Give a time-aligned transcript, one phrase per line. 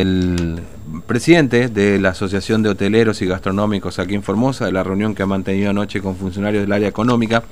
[0.00, 0.62] el
[1.08, 5.24] presidente de la Asociación de Hoteleros y Gastronómicos aquí en Formosa, de la reunión que
[5.24, 7.42] ha mantenido anoche con funcionarios del área económica,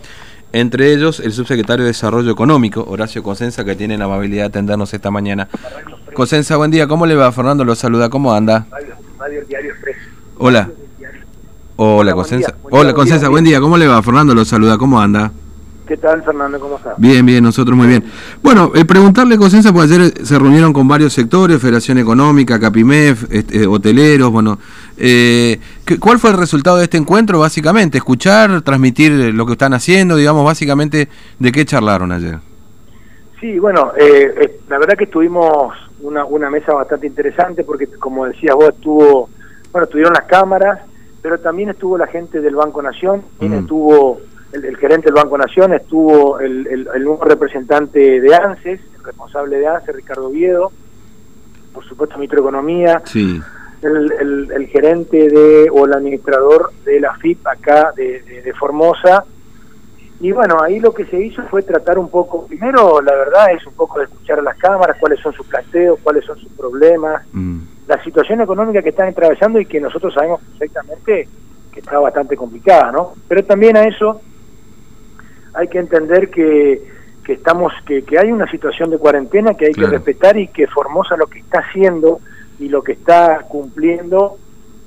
[0.53, 4.95] entre ellos el subsecretario de Desarrollo Económico, Horacio Cosenza, que tiene la amabilidad de atendernos
[4.95, 5.49] esta mañana.
[6.15, 7.33] Cosenza, buen día, ¿cómo le va?
[7.33, 8.65] Fernando lo saluda, ¿cómo anda?
[10.39, 10.71] Hola.
[11.75, 12.55] Hola, Cosenza.
[12.63, 14.01] Hola, Cosenza, buen día, ¿cómo le va?
[14.05, 15.33] Fernando lo saluda, ¿cómo anda?
[15.87, 16.59] ¿Qué tal, Fernando?
[16.59, 16.95] ¿Cómo estás?
[16.99, 18.03] Bien, bien, nosotros muy bien.
[18.43, 23.69] Bueno, eh, preguntarle, Cosenza, porque ayer se reunieron con varios sectores, Federación Económica, Capimef, este,
[23.69, 24.59] hoteleros, bueno,
[24.97, 25.61] eh,
[26.01, 27.99] ¿cuál fue el resultado de este encuentro, básicamente?
[27.99, 31.09] Escuchar, transmitir lo que están haciendo, digamos, básicamente,
[31.39, 32.39] ¿de qué charlaron ayer?
[33.41, 38.27] Sí, bueno, eh, eh, la verdad que tuvimos una, una mesa bastante interesante porque, como
[38.27, 39.29] decías vos, estuvo,
[39.71, 40.81] bueno, estuvieron las cámaras,
[41.23, 44.21] pero también estuvo la gente del Banco Nación, también estuvo
[44.65, 49.67] el, gerente del Banco Nación, estuvo el, el, nuevo representante de ANSES, el responsable de
[49.67, 50.73] ANSES, Ricardo Viedo,
[51.73, 53.41] por supuesto Microeconomía, sí.
[53.83, 59.25] el, gerente de o el administrador de la FIP acá de, de, Formosa.
[60.21, 63.67] Y bueno, ahí lo que se hizo fue tratar un poco, primero la verdad es
[63.67, 67.23] un poco de escuchar a las cámaras, cuáles son sus planteos, cuáles son sus problemas,
[67.33, 67.59] mm.
[67.87, 71.29] la situación económica que están atravesando y que nosotros sabemos perfectamente
[71.71, 73.13] que está bastante complicada, ¿no?
[73.29, 74.23] Pero también a eso
[75.57, 76.83] hay que entender que,
[77.25, 80.67] que estamos que, que, hay una situación de cuarentena que hay que respetar y que
[80.67, 82.21] Formosa lo que está haciendo
[82.59, 84.37] y lo que está cumpliendo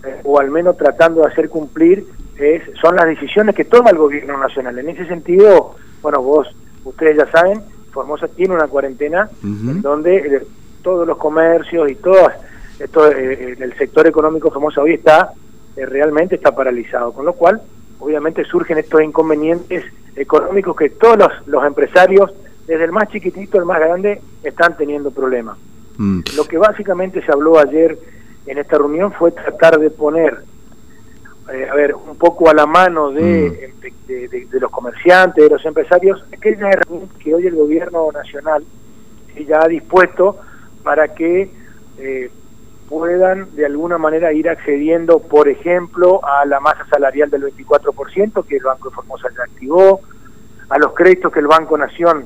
[0.06, 2.06] eh, o al menos tratando de hacer cumplir
[2.38, 4.78] es son las decisiones que toma el gobierno nacional.
[4.80, 6.48] En ese sentido, bueno, vos
[6.86, 10.48] ustedes ya saben, Formosa tiene una cuarentena en donde eh,
[10.82, 12.32] todos los comercios y todo
[12.80, 15.34] esto, eh, el sector económico Formosa hoy está
[15.76, 17.62] realmente está paralizado, con lo cual
[18.00, 22.32] obviamente surgen estos inconvenientes económicos que todos los, empresarios,
[22.68, 25.58] desde el más chiquitito al más grande, están teniendo problemas.
[25.98, 26.22] Mm.
[26.36, 27.98] Lo que básicamente se habló ayer
[28.46, 30.40] en esta reunión fue tratar de poner,
[31.54, 33.16] eh, a ver, un poco a la mano mm.
[33.16, 33.74] de,
[34.08, 38.64] de, los comerciantes, de los empresarios, aquellas herramientas que hoy el gobierno nacional
[39.48, 40.38] ya ha dispuesto
[40.84, 41.50] para que
[41.98, 42.32] eh,
[42.90, 48.58] puedan de alguna manera ir accediendo, por ejemplo, a la masa salarial del 24% que
[48.58, 50.02] el Banco de Formosa ya activó,
[50.70, 52.26] a los créditos que el Banco Nación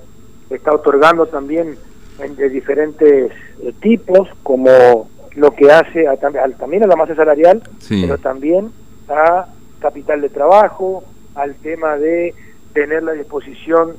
[0.50, 1.78] está otorgando también
[2.18, 3.32] de diferentes
[3.62, 8.72] eh, tipos, como lo que hace a, también a la masa salarial, pero también
[9.10, 9.48] a
[9.80, 11.04] capital de trabajo,
[11.36, 12.34] al tema de
[12.74, 13.98] tener la disposición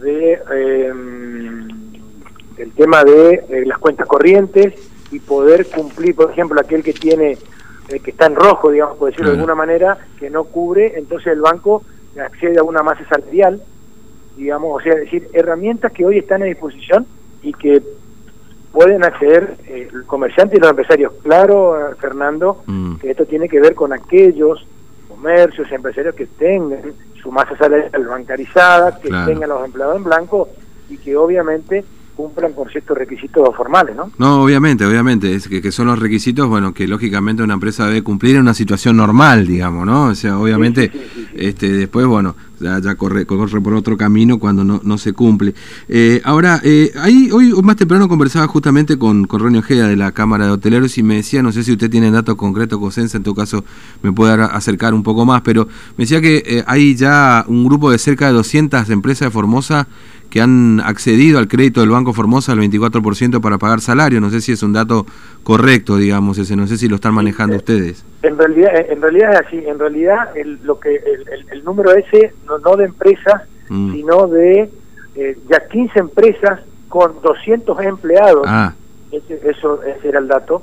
[0.00, 0.92] de eh,
[2.56, 4.74] el tema de eh, las cuentas corrientes
[5.10, 7.38] y poder cumplir, por ejemplo, aquel que tiene,
[7.88, 11.32] eh, que está en rojo, digamos, por decirlo de alguna manera, que no cubre, entonces
[11.32, 11.82] el banco
[12.20, 13.62] accede a una masa salarial,
[14.36, 17.06] digamos, o sea, decir, herramientas que hoy están a disposición
[17.42, 17.82] y que
[18.72, 21.12] pueden acceder eh, el comerciante y los empresarios.
[21.22, 22.96] Claro, Fernando, mm.
[22.96, 24.66] que esto tiene que ver con aquellos
[25.08, 26.92] comercios, empresarios que tengan
[27.22, 30.48] su masa salarial bancarizada, que tengan los empleados en blanco
[30.90, 34.10] y que obviamente cumplan con ciertos requisitos formales, ¿no?
[34.18, 38.02] No, obviamente, obviamente, es que, que, son los requisitos, bueno, que lógicamente una empresa debe
[38.02, 40.06] cumplir en una situación normal, digamos, ¿no?
[40.06, 40.90] O sea, obviamente,
[41.34, 45.54] este después, bueno, ya, ya corre, corre por otro camino cuando no, no se cumple.
[45.88, 50.12] Eh, ahora, eh, ahí hoy más temprano conversaba justamente con, con Ronnie Ojeda de la
[50.12, 53.22] Cámara de Hoteleros y me decía, no sé si usted tiene datos concretos, Cosenza, en
[53.22, 53.64] todo caso
[54.02, 57.90] me puede acercar un poco más, pero me decía que eh, hay ya un grupo
[57.90, 59.88] de cerca de 200 empresas de Formosa
[60.30, 64.20] que han accedido al crédito del Banco Formosa al 24% para pagar salario.
[64.20, 65.06] No sé si es un dato
[65.42, 66.56] correcto, digamos, ese.
[66.56, 68.04] No sé si lo están manejando ustedes.
[68.22, 69.62] En realidad, en realidad es así.
[69.66, 71.00] En realidad, el, lo que
[71.50, 73.92] el, número ese, no, de empresas, mm.
[73.92, 74.70] sino de
[75.14, 78.74] eh, ya 15 empresas con 200 empleados, ah.
[79.12, 80.62] ese, eso ese era el dato,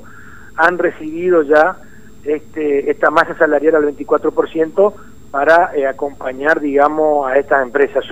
[0.56, 1.78] han recibido ya
[2.24, 4.94] este, esta masa salarial al 24%
[5.32, 8.04] para eh, acompañar, digamos, a estas empresas.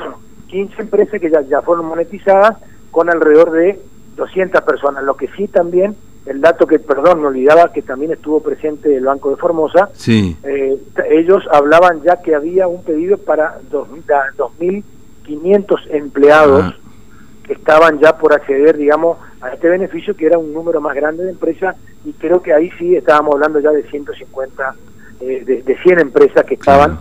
[0.49, 2.57] 15 empresas que ya, ya fueron monetizadas
[2.91, 3.79] con alrededor de
[4.15, 5.03] 200 personas.
[5.03, 5.95] Lo que sí también,
[6.25, 10.37] el dato que, perdón, me olvidaba que también estuvo presente el Banco de Formosa, sí.
[10.43, 10.77] Eh,
[11.09, 16.75] ellos hablaban ya que había un pedido para 2.500 empleados ah.
[17.45, 21.23] que estaban ya por acceder, digamos, a este beneficio, que era un número más grande
[21.23, 24.75] de empresas, y creo que ahí sí estábamos hablando ya de 150,
[25.21, 26.99] eh, de, de 100 empresas que estaban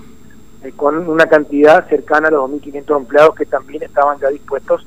[0.62, 4.86] eh, con una cantidad cercana a los 2.500 empleados que también estaban ya dispuestos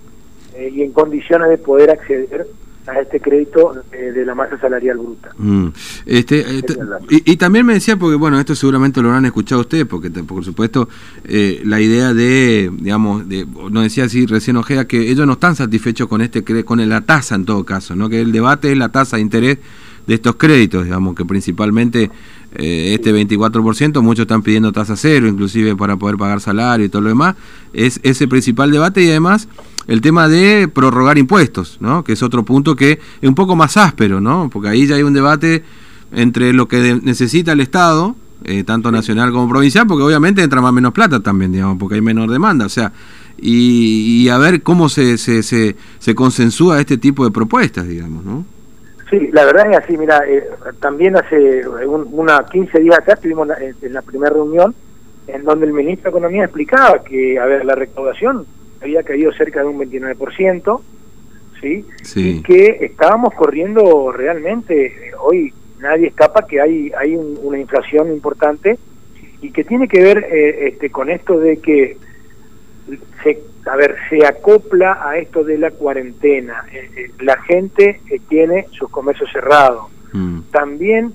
[0.56, 2.47] eh, y en condiciones de poder acceder
[2.88, 5.31] a este crédito de, la masa salarial bruta.
[5.38, 5.68] Mm.
[6.06, 6.63] Este, eh,
[7.09, 10.89] y, también me decía, porque bueno, esto seguramente lo habrán escuchado ustedes, porque por supuesto
[11.23, 15.56] eh, la idea de, digamos, de, nos decía así recién Ojeda, que ellos no están
[15.56, 18.09] satisfechos con este con la tasa en todo caso, ¿no?
[18.09, 19.59] que el debate es la tasa de interés
[20.07, 22.09] de estos créditos, digamos, que principalmente
[22.53, 27.01] eh, este 24%, muchos están pidiendo tasa cero, inclusive para poder pagar salario y todo
[27.03, 27.36] lo demás,
[27.74, 29.48] es ese principal debate y además
[29.88, 32.03] el tema de prorrogar impuestos, ¿no?
[32.03, 34.50] que es otro punto que es un poco más áspero, ¿no?
[34.51, 35.63] porque ahí ya hay un debate
[36.12, 40.74] entre lo que necesita el Estado, eh, tanto nacional como provincial, porque obviamente entra más
[40.74, 42.92] menos plata también, digamos, porque hay menor demanda, o sea,
[43.39, 48.45] y, a ver cómo se, se, se, se consensúa este tipo de propuestas, digamos, ¿no?
[49.11, 50.47] Sí, la verdad es así, mira, eh,
[50.79, 54.73] también hace una 15 días acá estuvimos en la primera reunión
[55.27, 58.45] en donde el ministro de Economía explicaba que, a ver, la recaudación
[58.81, 60.81] había caído cerca de un 29%,
[61.59, 61.85] ¿sí?
[62.03, 62.37] sí.
[62.37, 68.77] Y que estábamos corriendo realmente, eh, hoy nadie escapa que hay, hay una inflación importante
[69.41, 71.97] y que tiene que ver eh, este, con esto de que
[73.23, 76.65] se a ver, se acopla a esto de la cuarentena.
[76.71, 79.85] Eh, eh, la gente eh, tiene sus comercios cerrados.
[80.13, 80.41] Mm.
[80.51, 81.13] También,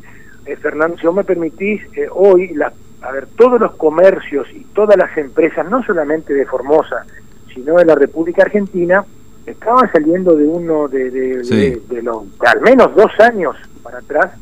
[0.60, 1.82] Fernando, si vos me permitís,
[2.12, 2.72] hoy, la,
[3.02, 7.04] a ver, todos los comercios y todas las empresas, no solamente de Formosa,
[7.52, 9.04] sino de la República Argentina,
[9.44, 14.32] estaban saliendo de uno de, de, los, al menos dos años para atrás,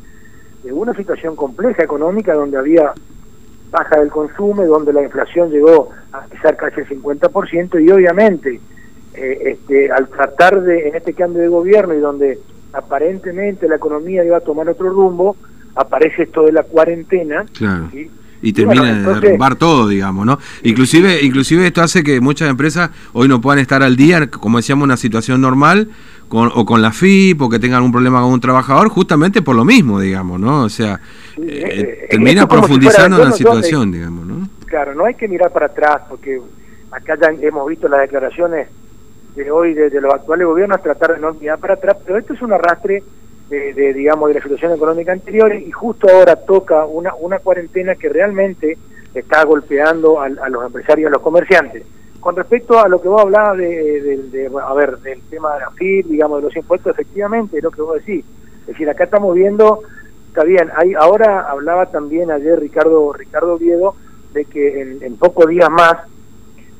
[0.63, 2.93] de una situación compleja económica donde había
[3.71, 5.89] baja del consumo, donde la inflación llegó
[6.19, 8.59] a pisar casi el 50%, y obviamente
[9.13, 12.39] eh, este, al tratar de, en este cambio de gobierno y donde
[12.73, 15.37] aparentemente la economía iba a tomar otro rumbo,
[15.75, 17.45] aparece esto de la cuarentena.
[18.41, 20.37] y termina de derrumbar todo, digamos, ¿no?
[20.63, 24.83] Inclusive, inclusive esto hace que muchas empresas hoy no puedan estar al día, como decíamos,
[24.83, 25.89] una situación normal,
[26.27, 29.55] con, o con la FIP, o que tengan un problema con un trabajador, justamente por
[29.55, 30.63] lo mismo, digamos, ¿no?
[30.63, 30.99] O sea,
[31.37, 34.24] eh, termina profundizando en la situación, digamos.
[34.65, 36.41] Claro, no hay que mirar para atrás, porque
[36.91, 38.67] acá ya hemos visto las declaraciones
[39.35, 42.41] de hoy de, los actuales gobiernos tratar de no mirar para atrás, pero esto es
[42.41, 43.03] un arrastre
[43.49, 48.09] de, digamos, de la situación económica anterior y justo ahora toca una, una cuarentena que
[48.09, 48.77] realmente
[49.13, 51.83] está golpeando a, los empresarios a los comerciantes.
[52.19, 56.07] Con respecto a lo que vos hablabas de, a ver, del tema de la FIR,
[56.07, 58.25] digamos, de los impuestos, efectivamente, es lo que vos decís.
[58.61, 59.81] Es decir, acá estamos viendo,
[60.29, 63.95] está bien, hay, ahora hablaba también ayer Ricardo Ricardo Viedo
[64.35, 65.95] de que en, pocos días más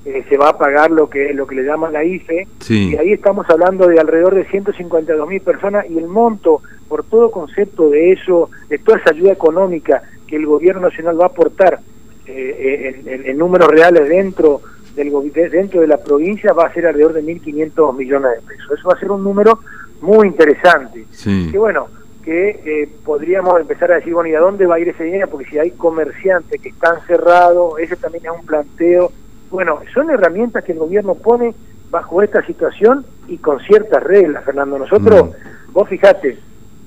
[0.06, 3.14] eh, se va a pagar lo que lo que le llaman la IFE y ahí
[3.14, 8.12] estamos hablando de alrededor de 152 mil personas y el monto por todo concepto de
[8.12, 11.80] eso de toda esa ayuda económica que el gobierno nacional va a aportar
[12.28, 14.62] eh, en, en, números reales dentro
[14.96, 18.80] del dentro de la provincia va a ser alrededor de 1.500 millones de pesos.
[18.80, 19.60] Eso va a ser un número
[20.02, 21.06] muy interesante.
[21.24, 21.88] Que bueno,
[22.26, 25.30] que eh, podríamos empezar a decir, bueno, ¿y a dónde va a ir ese dinero?
[25.30, 29.12] Porque si hay comerciantes que están cerrados, ese también es un planteo.
[29.52, 31.54] Bueno, son herramientas que el gobierno pone
[31.92, 34.80] bajo esta situación y con ciertas reglas, Fernando.
[34.80, 35.72] Nosotros, mm.
[35.72, 36.38] vos fijate,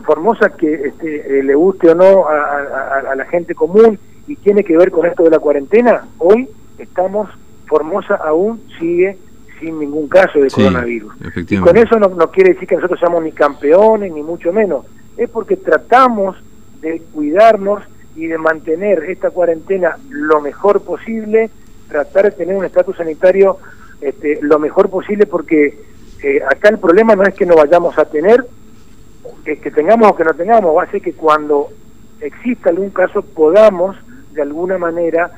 [0.05, 4.77] Formosa que este, eh, le guste o no a la gente común y tiene que
[4.77, 6.49] ver con esto de la cuarentena, hoy
[6.79, 7.29] estamos
[7.67, 9.19] Formosa aún sigue
[9.61, 11.13] sin ningún caso de coronavirus.
[11.49, 14.87] Y con eso no, no, quiere decir que nosotros seamos ni campeones, ni mucho menos.
[15.19, 16.37] Es porque tratamos
[16.81, 17.83] de cuidarnos
[18.17, 21.51] y de mantener esta cuarentena lo mejor posible,
[21.89, 23.59] tratar de tener un estatus sanitario
[24.01, 25.79] este, lo mejor posible, porque
[26.23, 28.47] eh, acá el problema no es que no vayamos a tener,
[29.45, 31.69] que, que tengamos o que no tengamos, va a ser que cuando
[32.21, 33.97] exista algún caso podamos
[34.33, 35.31] de alguna manera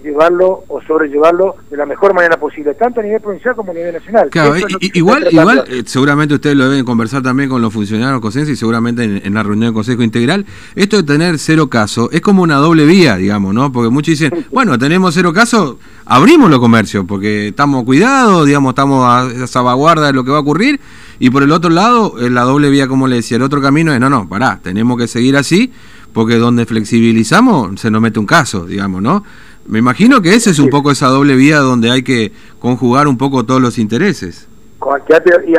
[0.00, 3.92] llevarlo o sobrellevarlo de la mejor manera posible, tanto a nivel provincial como a nivel
[3.92, 4.30] nacional.
[4.30, 8.56] Claro, igual, igual eh, seguramente ustedes lo deben conversar también con los funcionarios COSENSE y
[8.56, 10.46] seguramente en, la reunión del Consejo Integral.
[10.74, 13.70] Esto de tener cero casos es como una doble vía, digamos, ¿no?
[13.72, 19.04] Porque muchos dicen, bueno, tenemos cero casos, abrimos los comercios porque estamos cuidados, digamos, estamos
[19.06, 20.80] a, salvaguarda de lo que va a ocurrir.
[21.18, 24.00] Y por el otro lado, la doble vía, como le decía, el otro camino es,
[24.00, 25.72] no, no, pará, tenemos que seguir así
[26.12, 29.24] porque donde flexibilizamos se nos mete un caso, digamos, ¿no?
[29.66, 33.16] Me imagino que ese es un poco esa doble vía donde hay que conjugar un
[33.16, 34.48] poco todos los intereses.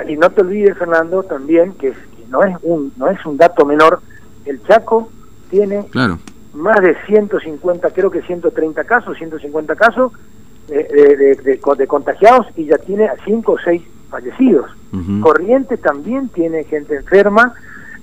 [0.08, 1.94] Y, no te olvides, Fernando, también que,
[2.30, 4.02] no es un no es un dato menor.
[4.46, 5.10] El Chaco
[5.50, 6.20] tiene claro.
[6.54, 10.12] más de 150, creo que 130 casos, 150 casos
[10.68, 14.70] de, de, contagiados y ya tiene 5 o 6 fallecidos.
[15.22, 17.54] Corriente también tiene gente enferma.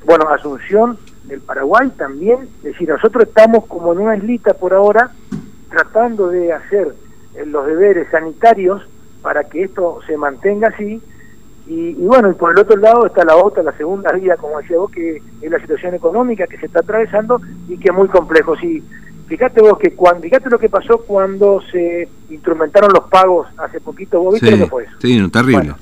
[0.05, 2.49] Bueno, Asunción del Paraguay también.
[2.59, 5.13] Es decir, nosotros estamos como en una islita por ahora
[5.71, 6.95] tratando de hacer
[7.35, 8.83] eh, los deberes sanitarios
[9.23, 11.01] para que esto se mantenga así
[11.67, 14.79] Y, bueno, y por el otro lado está la otra, la segunda vía, como decía
[14.79, 18.57] vos, que es la situación económica que se está atravesando y que es muy complejo.
[18.57, 18.83] Sí,
[19.29, 24.21] fíjate vos que cuando, fíjate lo que pasó cuando se instrumentaron los pagos hace poquito,
[24.21, 24.97] vos viste lo que fue eso.
[25.01, 25.75] Sí, no, terrible.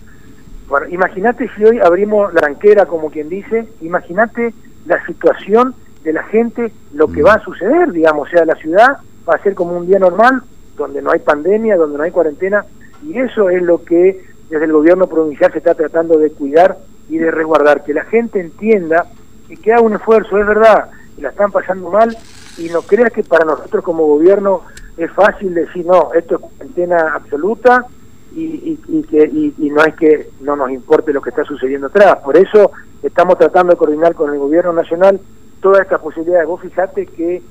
[0.69, 4.53] Bueno, imagínate si hoy abrimos la ranquera, como quien dice, imagínate
[4.85, 7.27] la situación de la gente, lo que mm.
[7.27, 10.43] va a suceder, digamos, o sea, la ciudad va a ser como un día normal,
[10.77, 12.65] donde no hay pandemia, donde no hay cuarentena,
[13.03, 17.19] y eso es lo que desde el gobierno provincial se está tratando de cuidar y
[17.19, 19.07] de resguardar, que la gente entienda
[19.49, 22.17] y que haga un esfuerzo, es verdad, la están pasando mal
[22.59, 24.63] y no creas que para nosotros como gobierno
[24.97, 27.87] es fácil decir, no, esto es cuarentena absoluta
[28.35, 32.19] y, y, que, y, no es que no nos importe lo que está sucediendo atrás.
[32.19, 35.21] Por eso estamos tratando de coordinar con el gobierno nacional
[35.61, 36.47] todas estas posibilidades.
[36.47, 37.43] Vos fijate que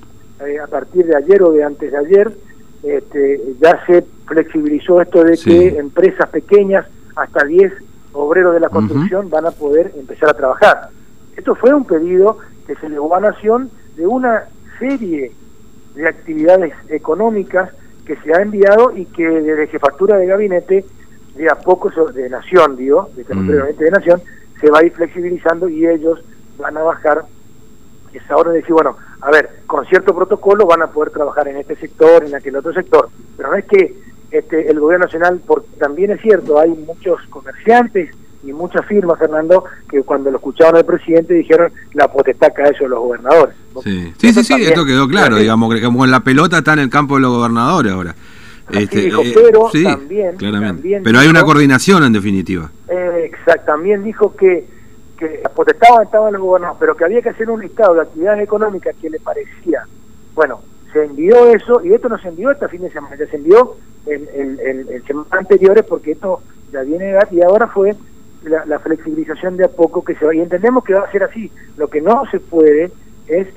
[0.46, 2.32] eh, a partir de ayer o de antes de ayer
[2.84, 7.74] este, ya se flexibilizó esto de que empresas pequeñas, hasta 10
[8.14, 10.90] obreros de la construcción, van a poder empezar a trabajar.
[11.36, 14.44] Esto fue un pedido que se elevó a Nación de una
[14.80, 15.32] serie
[15.96, 17.72] de actividades económicas
[18.06, 20.86] que se ha enviado y que desde jefatura de gabinete,
[21.36, 23.78] de a poco, de Nación, digo, de mm.
[23.78, 24.22] de Nación,
[24.62, 26.24] se va a ir flexibilizando y ellos
[26.58, 27.26] van a bajar
[28.14, 31.58] esa hora de decir, bueno, a ver, con cierto protocolo van a poder trabajar en
[31.58, 33.96] este sector, en aquel otro sector, pero no es que
[34.32, 39.64] este, el gobierno nacional, porque también es cierto, hay muchos comerciantes y muchas firmas, Fernando,
[39.90, 43.56] que cuando lo escucharon al presidente dijeron la potestad cae sobre los gobernadores.
[43.84, 47.16] Sí, sí, sí, esto quedó claro, digamos, que como la pelota está en el campo
[47.16, 48.16] de los gobernadores ahora.
[48.70, 51.02] Este, eh, pero también, claramente.
[51.02, 52.70] pero hay una coordinación en definitiva.
[52.90, 54.66] Eh, exacto, también dijo que
[55.18, 58.02] que la potestad estaba en el gobernador, pero que había que hacer un listado de
[58.02, 59.86] actividades económicas que le parecía.
[60.34, 60.62] Bueno,
[60.94, 63.76] se envió eso, y esto no se envió este fin de semana, ya se envió
[64.06, 64.28] en,
[64.60, 67.96] en, semanas anteriores porque esto ya viene y ahora fue
[68.44, 70.34] la, flexibilización de a poco que se va.
[70.34, 71.52] Y entendemos que va a ser así.
[71.76, 72.92] Lo que no se puede
[73.28, 73.48] es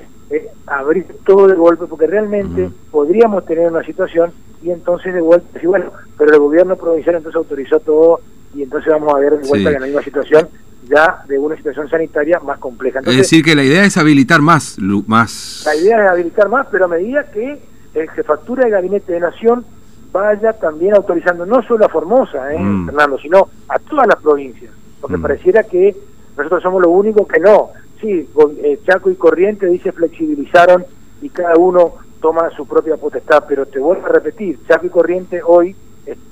[0.66, 5.66] abrir todo de golpe porque realmente podríamos tener una situación y entonces de vuelta, sí,
[5.66, 8.20] bueno, pero el gobierno provincial entonces autorizó todo
[8.54, 10.48] y entonces vamos a ver de vuelta en la misma situación
[10.88, 13.00] ya de una situación sanitaria más compleja.
[13.00, 15.62] es decir, que la idea es habilitar más, más...
[15.66, 17.60] La idea es habilitar más, pero a medida que
[17.94, 19.64] el jefatura de gabinete de Nación
[20.12, 22.86] vaya también autorizando no solo a Formosa, ¿eh, mm.
[22.86, 25.22] Fernando, sino a todas las provincias, porque mm.
[25.22, 25.96] pareciera que
[26.36, 27.70] nosotros somos lo único que no.
[28.00, 28.28] Sí,
[28.62, 30.84] eh, Chaco y Corriente dice flexibilizaron
[31.20, 35.40] y cada uno toma su propia potestad, pero te vuelvo a repetir, Chaco y Corriente
[35.44, 35.76] hoy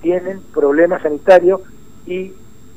[0.01, 1.61] tienen problemas sanitarios
[2.07, 2.33] y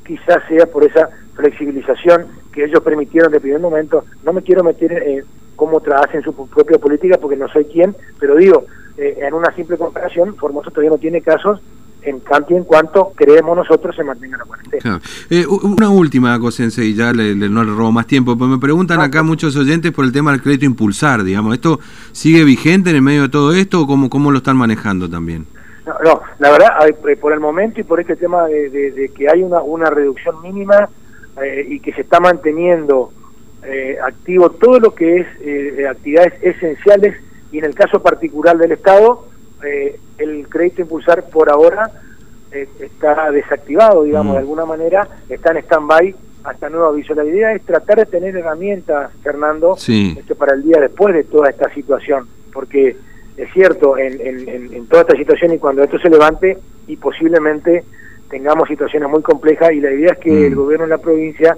[0.06, 4.04] quizás sea por esa flexibilización que ellos permitieron de primer momento.
[4.24, 5.24] No me quiero meter en
[5.56, 8.64] cómo hacen su propia política porque no soy quien, pero digo,
[8.96, 11.60] eh, en una simple comparación, Formosa todavía no tiene casos
[12.02, 15.00] en tanto en cuanto creemos nosotros se mantenga la cuarentena.
[15.30, 19.00] Eh, una última cosa, y ya le, no le robo más tiempo, pues me preguntan
[19.00, 21.78] acá muchos oyentes por el tema del crédito impulsar, digamos, ¿esto
[22.10, 25.46] sigue vigente en el medio de todo esto o cómo, cómo lo están manejando también?
[25.86, 29.62] No, la verdad, eh, por el momento y por este tema de, que hay una,
[29.62, 30.88] una reducción mínima
[31.40, 33.12] eh, y que se está manteniendo
[33.64, 37.16] eh, activo todo lo que es actividades esenciales
[37.50, 39.26] y en el caso particular del Estado,
[40.18, 41.90] el crédito impulsar por ahora
[42.50, 44.34] está desactivado, digamos, mm.
[44.34, 47.14] de alguna manera, está en stand-by hasta nuevo aviso.
[47.14, 51.50] La idea es tratar de tener herramientas, Fernando, este, para el día después de toda
[51.50, 52.96] esta situación, porque
[53.36, 57.84] es cierto, en, en, toda esta situación y cuando esto se levante y posiblemente
[58.32, 60.44] tengamos situaciones muy complejas y la idea es que mm.
[60.44, 61.56] el gobierno de la provincia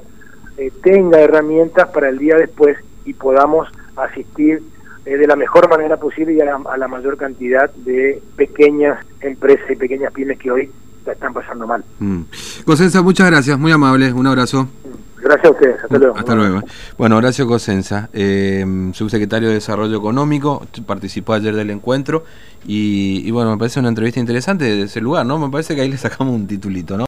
[0.59, 4.61] eh, tenga herramientas para el día después y podamos asistir
[5.07, 9.76] eh, de la mejor manera posible y a la, mayor cantidad de pequeñas empresas y
[9.76, 10.71] pequeñas pymes que hoy
[11.07, 11.85] la están pasando mal.
[12.00, 12.23] Mm.
[12.64, 14.69] Cosenza, muchas gracias, muy amable, un abrazo.
[15.25, 15.83] Gracias a ustedes.
[15.83, 16.16] Hasta luego.
[16.16, 16.61] Hasta luego.
[16.99, 22.25] Bueno, Horacio Cosenza, eh, subsecretario de Desarrollo Económico, participó ayer del encuentro
[22.66, 25.38] y, y, bueno, me parece una entrevista interesante de ese lugar, ¿no?
[25.38, 27.02] Me parece que ahí le sacamos un titulito, ¿no?